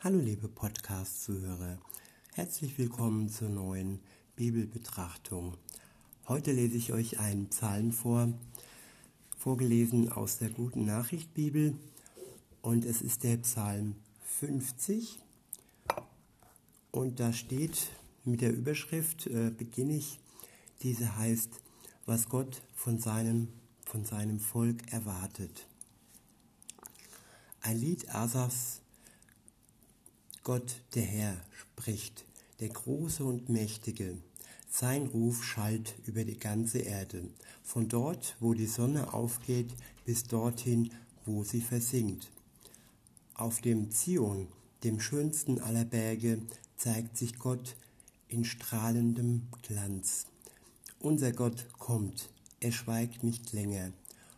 [0.00, 1.76] Hallo liebe Podcast-Zuhörer,
[2.34, 3.98] herzlich willkommen zur neuen
[4.36, 5.56] Bibelbetrachtung.
[6.28, 8.32] Heute lese ich euch einen Psalm vor,
[9.36, 11.74] vorgelesen aus der Guten Nachricht Bibel
[12.62, 15.18] und es ist der Psalm 50
[16.92, 17.90] und da steht
[18.24, 20.20] mit der Überschrift, äh, beginne ich,
[20.84, 21.60] diese heißt,
[22.06, 23.48] was Gott von seinem,
[23.84, 25.66] von seinem Volk erwartet.
[27.62, 28.80] Ein Lied Asafs,
[30.48, 32.24] Gott der Herr spricht,
[32.60, 34.16] der Große und Mächtige.
[34.70, 37.24] Sein Ruf schallt über die ganze Erde,
[37.62, 39.68] von dort, wo die Sonne aufgeht,
[40.06, 40.90] bis dorthin,
[41.26, 42.30] wo sie versinkt.
[43.34, 44.48] Auf dem Zion,
[44.84, 46.38] dem schönsten aller Berge,
[46.78, 47.76] zeigt sich Gott
[48.28, 50.24] in strahlendem Glanz.
[50.98, 53.92] Unser Gott kommt, er schweigt nicht länger.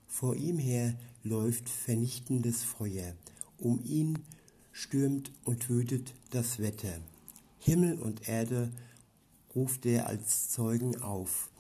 [0.09, 3.15] Vor ihm her läuft vernichtendes Feuer,
[3.59, 4.19] um ihn
[4.73, 7.01] stürmt und wütet das Wetter.
[7.59, 8.71] Himmel und Erde
[9.54, 11.51] ruft er als Zeugen auf,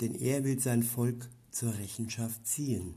[0.00, 2.94] denn er will sein Volk zur Rechenschaft ziehen.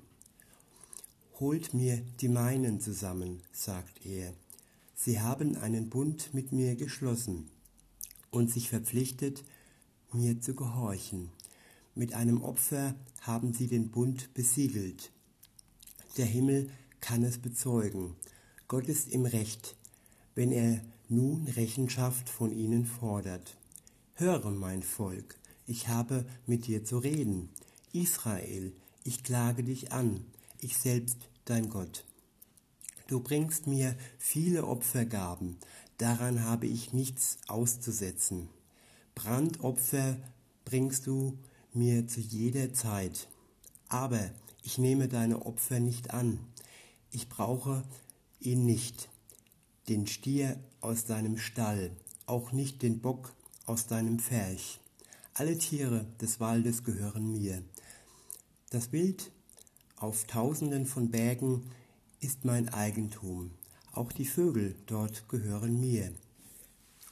[1.40, 4.34] Holt mir die meinen zusammen, sagt er.
[4.96, 7.50] Sie haben einen Bund mit mir geschlossen
[8.32, 9.46] und sich verpflichtet,
[10.12, 11.30] mir zu gehorchen.
[11.96, 15.12] Mit einem Opfer haben sie den Bund besiegelt.
[16.18, 18.16] Der Himmel kann es bezeugen.
[18.70, 19.76] Gott ist im Recht,
[20.36, 23.58] wenn er nun Rechenschaft von ihnen fordert.
[24.14, 27.50] Höre, mein Volk, ich habe mit dir zu reden.
[27.94, 28.72] Israel,
[29.04, 30.24] ich klage dich an,
[30.62, 32.06] ich selbst dein Gott.
[33.08, 35.58] Du bringst mir viele Opfergaben,
[35.98, 38.50] daran habe ich nichts auszusetzen.
[39.16, 40.16] Brandopfer
[40.64, 41.40] bringst du
[41.74, 43.30] mir zu jeder Zeit.
[43.88, 44.30] Aber
[44.62, 46.38] ich nehme deine Opfer nicht an.
[47.10, 47.84] Ich brauche
[48.40, 49.10] ihn nicht,
[49.88, 51.92] den Stier aus deinem Stall,
[52.26, 53.34] auch nicht den Bock
[53.66, 54.80] aus deinem Pferch.
[55.34, 57.64] Alle Tiere des Waldes gehören mir.
[58.70, 59.32] Das Bild
[59.98, 61.64] auf tausenden von Bergen
[62.20, 63.52] ist mein Eigentum.
[63.94, 66.12] Auch die Vögel dort gehören mir.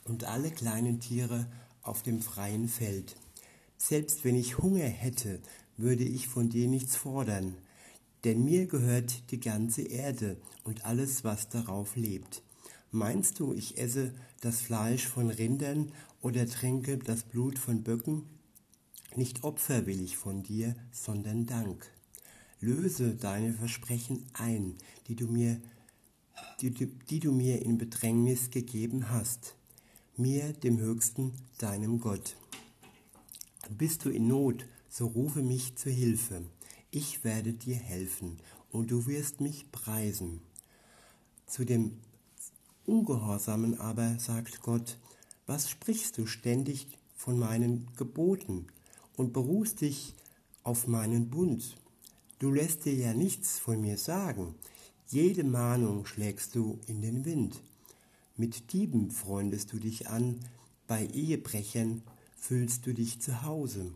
[0.06, 1.48] Und alle kleinen Tiere
[1.82, 3.16] auf dem freien Feld.
[3.78, 5.40] Selbst wenn ich Hunger hätte,
[5.78, 7.56] würde ich von dir nichts fordern,
[8.24, 12.42] denn mir gehört die ganze Erde und alles, was darauf lebt.
[12.92, 15.92] Meinst du, ich esse das Fleisch von Rindern
[16.22, 18.24] oder trinke das Blut von Böcken?
[19.16, 21.92] Nicht Opfer will ich von dir, sondern Dank.
[22.60, 24.76] Löse deine Versprechen ein,
[25.08, 25.62] die du mir,
[26.62, 29.56] die, die du mir in Bedrängnis gegeben hast,
[30.16, 32.36] mir, dem Höchsten, deinem Gott.
[33.70, 36.44] Bist du in Not, so rufe mich zur Hilfe.
[36.92, 38.38] Ich werde dir helfen
[38.72, 40.40] und du wirst mich preisen.
[41.46, 41.98] Zu dem
[42.86, 44.98] Ungehorsamen aber sagt Gott,
[45.46, 48.68] was sprichst du ständig von meinen Geboten
[49.18, 50.14] und beruhst dich
[50.64, 51.78] auf meinen Bund?
[52.40, 54.56] Du lässt dir ja nichts von mir sagen.
[55.08, 57.62] Jede Mahnung schlägst du in den Wind.
[58.38, 60.40] Mit Dieben freundest du dich an,
[60.86, 62.04] bei Ehebrechern
[62.38, 63.92] fühlst du dich zu Hause.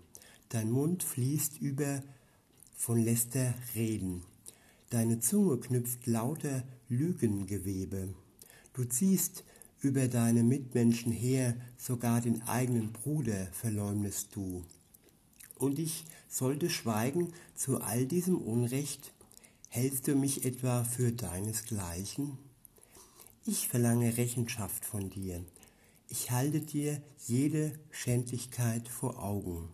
[0.49, 2.01] Dein Mund fließt über
[2.81, 4.23] von Läster reden.
[4.89, 8.13] Deine Zunge knüpft lauter Lügengewebe.
[8.73, 9.43] Du ziehst
[9.81, 14.63] über deine Mitmenschen her, sogar den eigenen Bruder verleumdest du.
[15.57, 19.13] Und ich sollte schweigen zu all diesem Unrecht?
[19.69, 22.37] Hältst du mich etwa für deinesgleichen?
[23.45, 25.43] Ich verlange Rechenschaft von dir
[26.11, 29.69] ich halte dir jede Schändlichkeit vor Augen.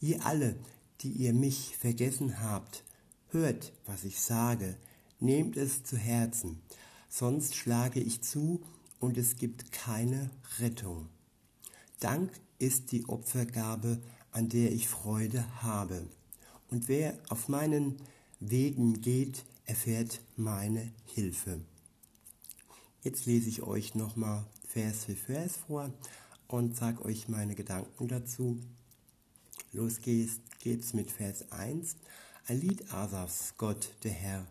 [0.00, 0.56] Ihr alle,
[1.00, 2.84] die ihr mich vergessen habt,
[3.28, 4.76] hört, was ich sage,
[5.20, 6.60] nehmt es zu Herzen,
[7.08, 8.62] sonst schlage ich zu
[9.00, 11.08] und es gibt keine Rettung.
[12.00, 16.06] Dank ist die Opfergabe, an der ich Freude habe.
[16.70, 17.96] Und wer auf meinen
[18.40, 21.60] Wegen geht, erfährt meine Hilfe.
[23.02, 25.90] Jetzt lese ich euch nochmal Vers für Vers vor
[26.48, 28.60] und sage euch meine Gedanken dazu.
[29.76, 31.96] Los geht's, geht's mit Vers 1.
[32.46, 34.46] Ein Lied Asafs, Gott, der Herr,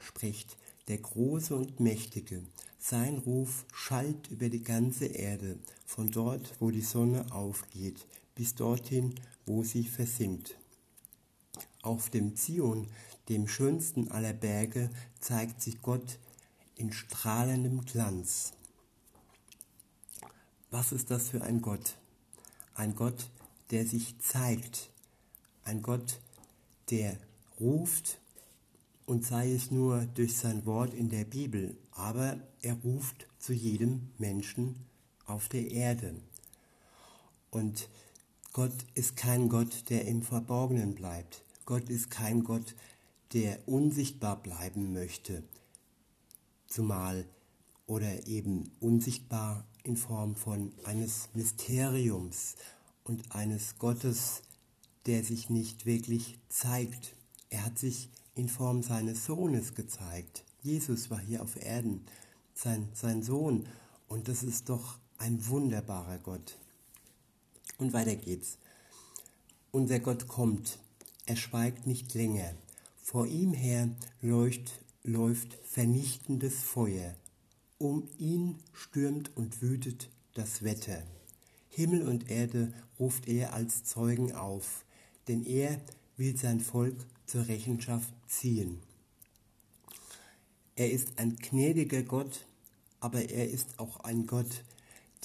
[0.00, 0.56] spricht,
[0.88, 2.42] der Große und Mächtige.
[2.76, 9.14] Sein Ruf schallt über die ganze Erde, von dort, wo die Sonne aufgeht, bis dorthin,
[9.44, 10.58] wo sie versinkt.
[11.82, 12.88] Auf dem Zion,
[13.28, 14.90] dem schönsten aller Berge,
[15.20, 16.18] zeigt sich Gott
[16.74, 18.52] in strahlendem Glanz.
[20.72, 21.96] Was ist das für ein Gott?
[22.74, 23.30] Ein Gott,
[23.70, 24.90] der sich zeigt.
[25.64, 26.20] Ein Gott,
[26.90, 27.16] der
[27.58, 28.18] ruft
[29.06, 34.10] und sei es nur durch sein Wort in der Bibel, aber er ruft zu jedem
[34.18, 34.76] Menschen
[35.26, 36.14] auf der Erde.
[37.50, 37.88] Und
[38.52, 41.44] Gott ist kein Gott, der im Verborgenen bleibt.
[41.64, 42.74] Gott ist kein Gott,
[43.32, 45.42] der unsichtbar bleiben möchte,
[46.66, 47.26] zumal
[47.86, 52.56] oder eben unsichtbar in Form von eines Mysteriums
[53.06, 54.42] und eines Gottes,
[55.06, 57.14] der sich nicht wirklich zeigt.
[57.50, 60.44] Er hat sich in Form seines Sohnes gezeigt.
[60.62, 62.04] Jesus war hier auf Erden,
[62.52, 63.66] sein, sein Sohn.
[64.08, 66.58] Und das ist doch ein wunderbarer Gott.
[67.78, 68.58] Und weiter geht's.
[69.70, 70.78] Unser Gott kommt,
[71.26, 72.54] er schweigt nicht länger.
[72.96, 73.88] Vor ihm her
[74.20, 77.14] läuft, läuft vernichtendes Feuer.
[77.78, 81.04] Um ihn stürmt und wütet das Wetter.
[81.76, 84.86] Himmel und Erde ruft er als Zeugen auf,
[85.28, 85.78] denn er
[86.16, 86.96] will sein Volk
[87.26, 88.78] zur Rechenschaft ziehen.
[90.74, 92.46] Er ist ein gnädiger Gott,
[92.98, 94.64] aber er ist auch ein Gott,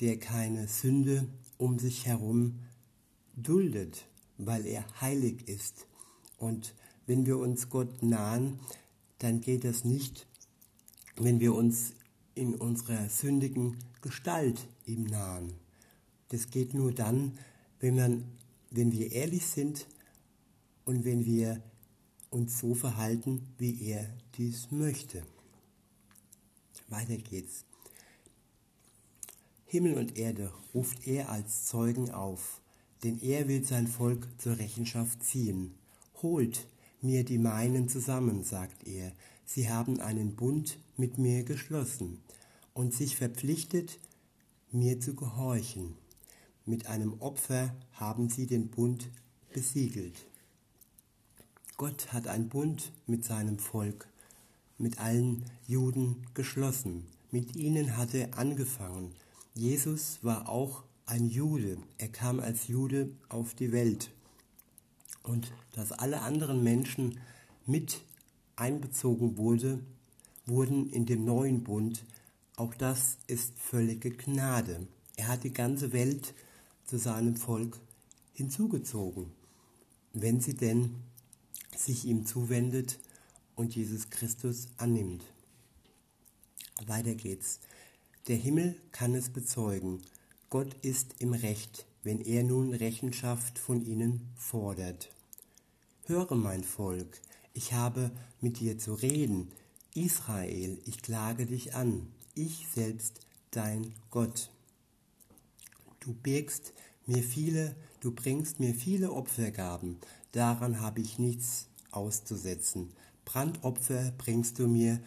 [0.02, 1.26] der keine Sünde
[1.58, 2.60] um sich herum
[3.38, 4.06] duldet,
[4.38, 5.88] weil er heilig ist.
[6.38, 6.76] Und
[7.08, 8.60] wenn wir uns Gott nahen,
[9.20, 10.28] dann geht das nicht,
[11.16, 11.94] wenn wir uns
[12.36, 15.54] in unserer sündigen Gestalt ihm nahen.
[16.32, 17.38] Das geht nur dann,
[17.82, 18.24] wenn, man,
[18.70, 19.86] wenn wir ehrlich sind
[20.86, 21.62] und wenn wir
[22.30, 24.08] uns so verhalten, wie er
[24.38, 25.24] dies möchte.
[26.88, 27.66] Weiter geht's.
[29.66, 32.62] Himmel und Erde ruft er als Zeugen auf,
[33.04, 35.76] denn er will sein Volk zur Rechenschaft ziehen.
[36.22, 36.66] Holt
[37.02, 39.12] mir die meinen zusammen, sagt er,
[39.46, 42.22] sie haben einen Bund mit mir geschlossen
[42.74, 44.00] und sich verpflichtet,
[44.72, 46.01] mir zu gehorchen.
[46.66, 49.10] Mit einem Opfer haben sie den Bund
[49.52, 50.28] besiegelt.
[51.78, 54.08] Gott hat einen Bund mit seinem Volk,
[54.78, 57.08] mit allen Juden geschlossen.
[57.32, 59.16] Mit ihnen hat er angefangen.
[59.56, 61.78] Jesus war auch ein Jude.
[61.98, 64.12] Er kam als Jude auf die Welt.
[65.24, 67.20] Und dass alle anderen Menschen
[67.66, 68.02] mit
[68.56, 69.80] einbezogen wurde,
[70.46, 72.06] wurden in dem neuen Bund,
[72.56, 74.88] auch das ist völlige Gnade.
[75.16, 76.36] Er hat die ganze Welt
[76.92, 77.80] zu seinem Volk
[78.34, 79.32] hinzugezogen,
[80.12, 80.96] wenn sie denn
[81.74, 83.00] sich ihm zuwendet
[83.56, 85.24] und Jesus Christus annimmt.
[86.86, 87.62] Weiter geht's.
[88.28, 90.02] Der Himmel kann es bezeugen.
[90.50, 95.14] Gott ist im Recht, wenn er nun Rechenschaft von ihnen fordert.
[96.08, 97.22] Höre, mein Volk,
[97.54, 98.12] ich habe
[98.42, 99.54] mit dir zu reden.
[99.96, 103.22] Israel, ich klage dich an, ich selbst
[103.52, 104.52] dein Gott.
[106.02, 106.74] Du birgst
[107.06, 109.98] mir viele, du bringst mir viele Opfergaben,
[110.34, 112.92] daran habe ich nichts auszusetzen.
[113.24, 115.00] Brandopfer bringst du mir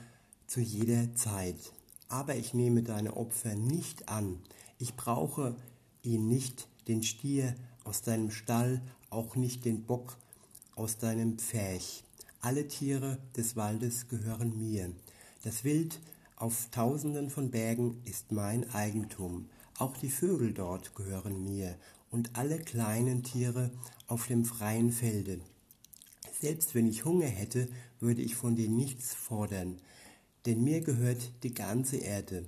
[0.46, 1.74] zu jeder Zeit
[2.14, 4.38] aber ich nehme deine Opfer nicht an.
[4.78, 5.56] Ich brauche
[6.02, 10.16] ihn nicht, den Stier aus deinem Stall, auch nicht den Bock
[10.76, 12.04] aus deinem Pferch.
[12.40, 14.92] Alle Tiere des Waldes gehören mir.
[15.42, 15.98] Das Wild
[16.36, 19.48] auf tausenden von Bergen ist mein Eigentum.
[19.78, 21.76] Auch die Vögel dort gehören mir
[22.10, 23.70] und alle kleinen Tiere
[24.06, 25.40] auf dem freien Felde.
[26.40, 27.68] Selbst wenn ich Hunger hätte,
[28.00, 29.80] würde ich von dir nichts fordern
[30.46, 32.44] denn mir gehört die ganze Erde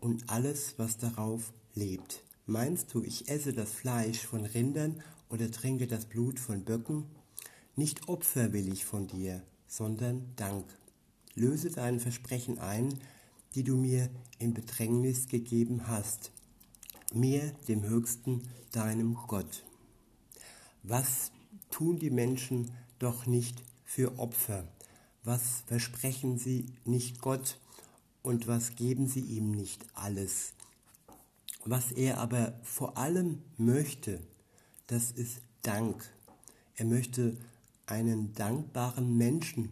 [0.00, 2.22] und alles, was darauf lebt.
[2.46, 7.04] Meinst du, ich esse das Fleisch von Rindern oder trinke das Blut von Böcken?
[7.76, 10.64] Nicht Opfer will ich von dir, sondern Dank.
[11.34, 12.98] Löse dein Versprechen ein,
[13.54, 16.32] die du mir in Bedrängnis gegeben hast,
[17.14, 19.64] mir, dem Höchsten, deinem Gott.
[20.82, 21.32] Was
[21.70, 24.68] tun die Menschen doch nicht für Opfer?
[25.24, 27.58] Was versprechen sie nicht Gott
[28.22, 30.52] und was geben sie ihm nicht alles?
[31.64, 34.20] Was er aber vor allem möchte,
[34.86, 36.08] das ist Dank.
[36.76, 37.36] Er möchte
[37.86, 39.70] einen dankbaren Menschen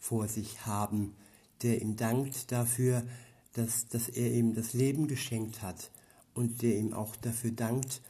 [0.00, 1.14] vor sich haben,
[1.62, 3.06] der ihm dankt dafür,
[3.52, 5.90] dass, dass er ihm das Leben geschenkt hat
[6.34, 8.00] und der ihm auch dafür dankt,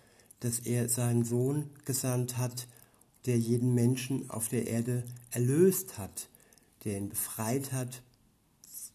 [0.40, 2.66] dass er seinen Sohn gesandt hat,
[3.26, 6.28] der jeden Menschen auf der Erde erlöst hat
[6.84, 8.02] der ihn befreit hat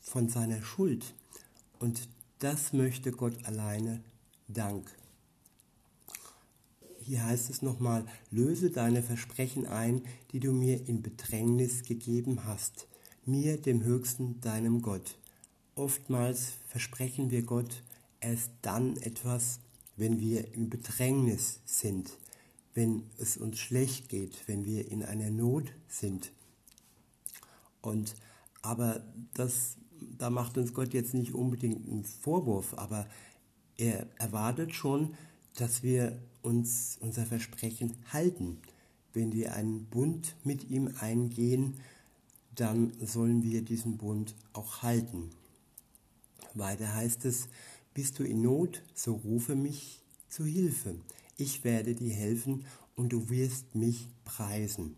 [0.01, 1.13] von seiner Schuld.
[1.79, 4.01] Und das möchte Gott alleine
[4.47, 4.89] Dank.
[7.01, 12.87] Hier heißt es nochmal, löse deine Versprechen ein, die du mir in Bedrängnis gegeben hast,
[13.25, 15.17] mir, dem Höchsten, deinem Gott.
[15.75, 17.83] Oftmals versprechen wir Gott
[18.19, 19.59] erst dann etwas,
[19.95, 22.11] wenn wir in Bedrängnis sind,
[22.73, 26.31] wenn es uns schlecht geht, wenn wir in einer Not sind.
[27.81, 28.15] Und
[28.61, 29.01] Aber
[29.33, 29.77] das,
[30.17, 33.07] da macht uns Gott jetzt nicht unbedingt einen Vorwurf, aber
[33.77, 35.15] er erwartet schon,
[35.55, 38.57] dass wir uns unser Versprechen halten.
[39.13, 41.79] Wenn wir einen Bund mit ihm eingehen,
[42.55, 45.29] dann sollen wir diesen Bund auch halten.
[46.53, 47.47] Weiter heißt es,
[47.97, 50.99] bist du in Not, so rufe mich zu Hilfe.
[51.35, 52.63] Ich werde dir helfen
[52.95, 54.95] und du wirst mich preisen.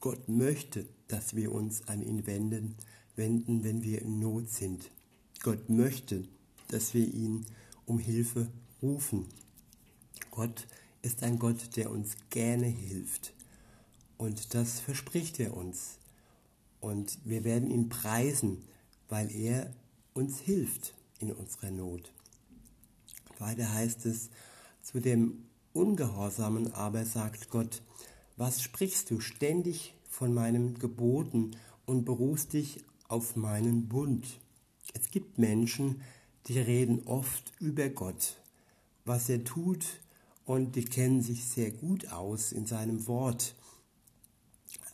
[0.00, 2.74] Gott möchte, dass wir uns an ihn wenden,
[3.16, 4.90] wenden, wenn wir in Not sind.
[5.42, 6.26] Gott möchte,
[6.68, 7.44] dass wir ihn
[7.84, 8.48] um Hilfe
[8.80, 9.26] rufen.
[10.30, 10.66] Gott
[11.02, 13.34] ist ein Gott, der uns gerne hilft.
[14.16, 15.98] Und das verspricht er uns.
[16.80, 18.64] Und wir werden ihn preisen,
[19.10, 19.70] weil er
[20.14, 22.12] uns hilft in unserer Not.
[23.38, 24.30] Weiter heißt es,
[24.82, 27.82] zu dem Ungehorsamen aber sagt Gott,
[28.36, 31.56] was sprichst du ständig von meinen Geboten
[31.86, 34.40] und beruhst dich auf meinen Bund?
[34.92, 36.02] Es gibt Menschen,
[36.46, 38.36] die reden oft über Gott,
[39.04, 39.84] was er tut,
[40.44, 43.54] und die kennen sich sehr gut aus in seinem Wort.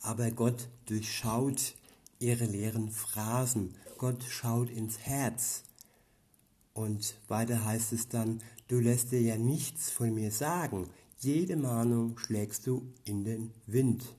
[0.01, 1.75] Aber Gott durchschaut
[2.19, 3.75] ihre leeren Phrasen.
[3.97, 5.63] Gott schaut ins Herz.
[6.73, 10.89] Und weiter heißt es dann, du lässt dir ja nichts von mir sagen.
[11.19, 14.15] Jede Mahnung schlägst du in den Wind.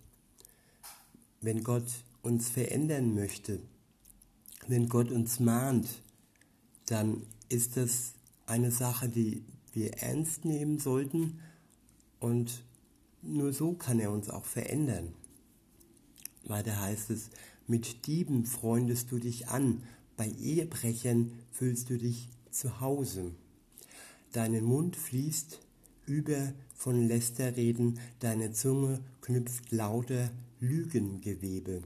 [1.41, 3.61] Wenn Gott uns verändern möchte,
[4.69, 6.03] wenn Gott uns mahnt,
[6.87, 8.13] dann ist das
[8.47, 11.41] eine Sache, die wir ernst nehmen sollten
[12.21, 12.63] und
[13.23, 15.15] nur so kann er uns auch verändern.
[16.45, 17.31] Weiter heißt es,
[17.67, 19.83] mit Dieben freundest du dich an,
[20.17, 23.33] bei Ehebrechern fühlst du dich zu Hause.
[24.33, 25.61] Deinen Mund fließt
[26.07, 30.31] über von Lästerreden, deine Zunge knüpft lauter
[30.61, 31.83] Lügengewebe.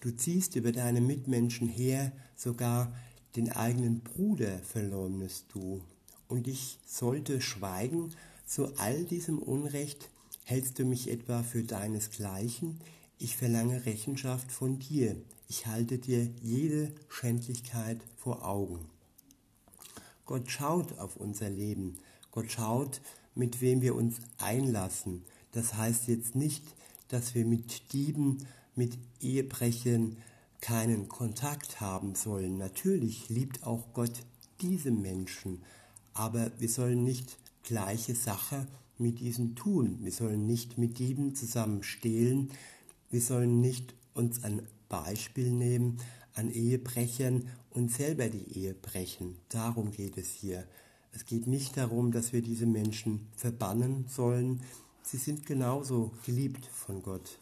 [0.00, 2.94] Du ziehst über deine Mitmenschen her, sogar
[3.36, 5.82] den eigenen Bruder verleumdest du.
[6.28, 8.12] Und ich sollte schweigen
[8.46, 10.08] zu all diesem Unrecht,
[10.44, 12.80] hältst du mich etwa für deinesgleichen?
[13.18, 15.16] Ich verlange Rechenschaft von dir,
[15.48, 18.80] ich halte dir jede Schändlichkeit vor Augen.
[20.30, 21.96] Gott schaut auf unser Leben,
[22.30, 23.00] Gott schaut,
[23.34, 25.24] mit wem wir uns einlassen.
[25.50, 26.62] Das heißt jetzt nicht,
[27.08, 28.38] dass wir mit Dieben,
[28.76, 30.18] mit Ehebrechern
[30.60, 32.58] keinen Kontakt haben sollen.
[32.58, 34.22] Natürlich liebt auch Gott
[34.60, 35.64] diese Menschen,
[36.14, 38.68] aber wir sollen nicht gleiche Sache
[38.98, 39.98] mit diesen tun.
[40.00, 42.52] Wir sollen nicht mit Dieben zusammen stehlen,
[43.10, 45.98] wir sollen nicht uns ein Beispiel nehmen
[46.34, 49.38] an Ehebrechern und selber die Ehe brechen.
[49.48, 50.66] Darum geht es hier.
[51.12, 54.62] Es geht nicht darum, dass wir diese Menschen verbannen sollen.
[55.02, 57.38] Sie sind genauso geliebt von Gott.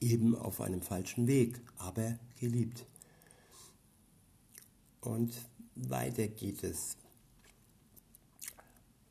[0.00, 2.84] Eben auf einem falschen Weg, aber geliebt.
[5.00, 5.32] Und
[5.74, 6.96] weiter geht es.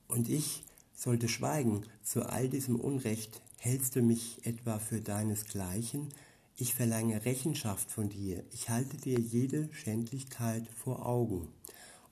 [0.08, 0.63] Und ich
[0.94, 6.10] sollte schweigen zu all diesem Unrecht, Hältst du mich etwa für deinesgleichen?
[6.62, 8.44] Ich verlange Rechenschaft von dir.
[8.51, 11.48] Ich halte dir jede Schändlichkeit vor Augen.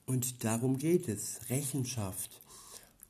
[0.08, 2.42] Und darum geht es, Rechenschaft.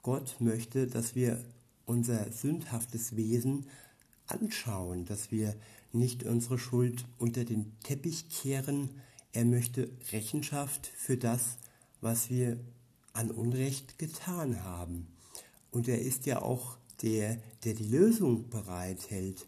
[0.04, 1.42] Gott möchte, dass wir
[1.86, 3.68] unser sündhaftes Wesen
[4.28, 5.56] anschauen, dass wir
[5.94, 8.90] nicht unsere Schuld unter den Teppich kehren.
[9.32, 11.58] Er möchte Rechenschaft für das,
[12.02, 12.60] was wir
[13.14, 15.08] an Unrecht getan haben.
[15.72, 19.48] Und er ist ja auch der, der die Lösung bereithält.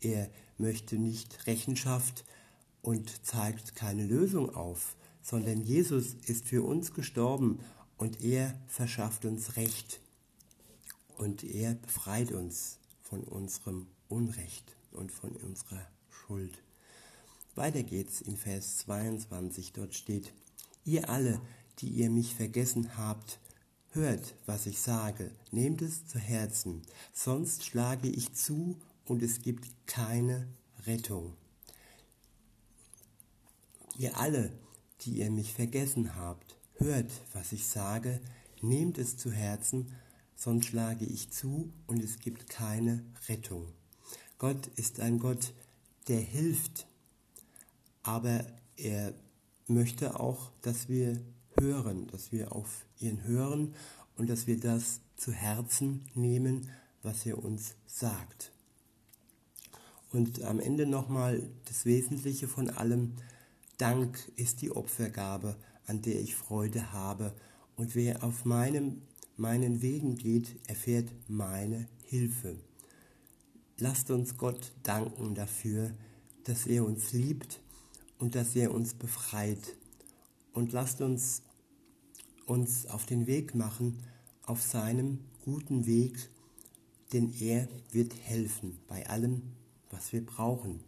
[0.00, 2.24] Er möchte nicht Rechenschaft
[2.82, 7.60] und zeigt keine Lösung auf, sondern Jesus ist für uns gestorben
[7.96, 10.00] und er verschafft uns Recht
[11.16, 16.62] und er befreit uns von unserem Unrecht und von unserer Schuld.
[17.54, 20.32] Weiter geht's in Vers 22, dort steht,
[20.84, 21.40] ihr alle,
[21.78, 23.38] die ihr mich vergessen habt,
[23.94, 26.80] Hört, was ich sage, nehmt es zu Herzen,
[27.12, 30.48] sonst schlage ich zu und es gibt keine
[30.86, 31.34] Rettung.
[33.96, 34.52] Ihr alle,
[35.02, 38.20] die ihr mich vergessen habt, hört, was ich sage,
[38.60, 39.92] nehmt es zu Herzen,
[40.34, 43.68] sonst schlage ich zu und es gibt keine Rettung.
[44.38, 45.52] Gott ist ein Gott,
[46.08, 46.86] der hilft,
[48.02, 48.44] aber
[48.76, 49.14] er
[49.68, 51.20] möchte auch, dass wir
[51.60, 53.74] hören, dass wir auf ihn hören
[54.16, 56.68] und dass wir das zu Herzen nehmen,
[57.02, 58.52] was er uns sagt.
[60.12, 63.14] Und am Ende nochmal das Wesentliche von allem.
[63.78, 67.34] Dank ist die Opfergabe, an der ich Freude habe.
[67.76, 69.02] Und wer auf meinem,
[69.36, 72.56] meinen Wegen geht, erfährt meine Hilfe.
[73.78, 75.92] Lasst uns Gott danken dafür
[76.44, 77.60] dass er uns liebt
[78.18, 79.76] und dass er uns befreit.
[80.52, 81.42] Und lasst uns
[82.46, 84.02] uns auf den Weg machen,
[84.44, 86.28] auf seinem guten Weg,
[87.12, 89.42] denn er wird helfen bei allem,
[89.92, 90.80] was wir brauchen.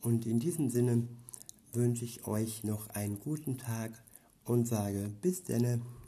[0.00, 1.08] Und in diesem Sinne
[1.72, 3.90] wünsche ich euch noch einen guten Tag
[4.44, 5.80] und sage bis denne.